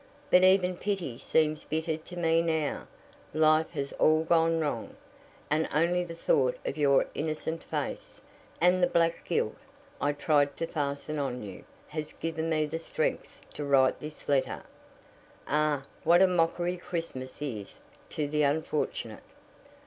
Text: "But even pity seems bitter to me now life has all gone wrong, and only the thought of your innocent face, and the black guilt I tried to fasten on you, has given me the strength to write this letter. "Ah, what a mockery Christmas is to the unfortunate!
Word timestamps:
"But 0.31 0.41
even 0.43 0.77
pity 0.77 1.19
seems 1.19 1.63
bitter 1.63 1.95
to 1.95 2.17
me 2.17 2.41
now 2.41 2.87
life 3.35 3.69
has 3.73 3.93
all 3.93 4.23
gone 4.23 4.59
wrong, 4.59 4.95
and 5.51 5.69
only 5.71 6.03
the 6.03 6.15
thought 6.15 6.57
of 6.65 6.75
your 6.75 7.05
innocent 7.13 7.61
face, 7.63 8.19
and 8.59 8.81
the 8.81 8.87
black 8.87 9.23
guilt 9.25 9.55
I 10.01 10.13
tried 10.13 10.57
to 10.57 10.65
fasten 10.65 11.19
on 11.19 11.43
you, 11.43 11.65
has 11.89 12.13
given 12.13 12.49
me 12.49 12.65
the 12.65 12.79
strength 12.79 13.29
to 13.53 13.63
write 13.63 13.99
this 13.99 14.27
letter. 14.27 14.63
"Ah, 15.47 15.85
what 16.03 16.23
a 16.23 16.27
mockery 16.27 16.77
Christmas 16.77 17.39
is 17.39 17.79
to 18.09 18.27
the 18.27 18.41
unfortunate! 18.41 19.21